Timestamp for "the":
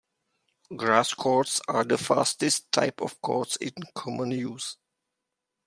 1.83-1.95